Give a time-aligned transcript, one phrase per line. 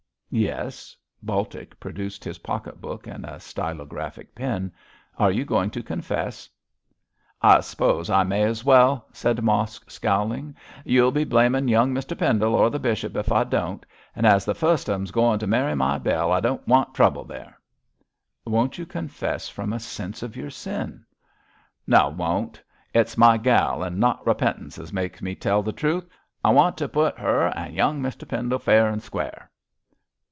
[0.33, 4.71] 'Yes!' Baltic produced his pocket book and a stylographic pen.
[5.19, 6.49] 'Are you going to confess?'
[7.41, 10.55] 'I'spose I may as well,' said Mosk, scowling.
[10.85, 13.85] 'You'll be blaming young Mr Pendle, or the bishop, if I don't;
[14.15, 17.25] an' as the fust of 'em's goin' to marry my Bell, I don't want trouble
[17.25, 17.59] there.'
[18.45, 21.03] 'Won't you confess from a sense of your sin?'
[21.85, 22.63] 'No, I won't.
[22.93, 26.07] It's my gal and not repentance as makes me tell the truth.
[26.41, 29.49] I want to put her an' young Mr Pendle fair and square.'